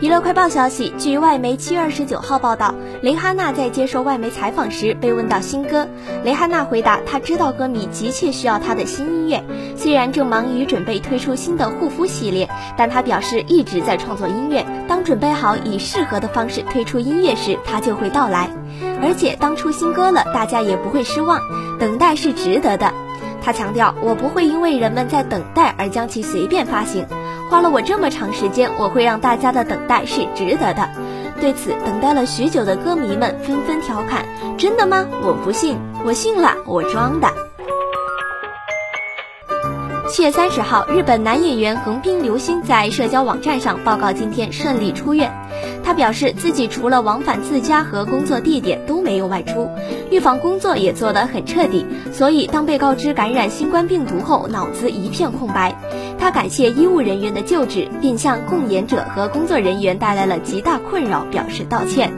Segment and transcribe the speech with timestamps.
[0.00, 5.86] 娱乐快报消息，据外媒七月二十九号报道，蕾哈娜在接受外媒采访时被问到新歌，
[6.24, 9.42] 蕾哈娜回答，她知道歌迷急切需要她的新音乐，
[9.76, 18.50] 虽然正忙于准备推出新的护肤系列，但她表示一直在创作音乐，当准备好以适合的方式推出音乐时，她就会到来，
[19.00, 21.40] 而且当出新歌了，大家也不会失望，
[21.78, 22.92] 等待是值得的。
[23.40, 27.06] 她强调，我不会因为人们在等待而将其随便发行。
[27.50, 30.88] 花了我这么长时间，我会让大家的等待是值得的。
[31.40, 34.24] 对此，等待了许久的歌迷们纷纷调侃
[34.56, 35.06] ：“真的吗？
[35.22, 37.28] 我不信，我信了，我装的。”
[40.08, 45.32] 七月三十号，日本男演员横滨流星在社交网站上报告今天顺利出院。
[45.82, 49.68] 他表示自己除了往返自家和工作地点没有外出，
[50.10, 51.86] 预防工作也做得很彻底。
[52.12, 55.76] 所以当被告知感染新冠病毒后，脑子一片空白。
[56.18, 62.12] 他感谢医务人员的救治，并向共演者和工作人员带来了极大困扰表示道歉。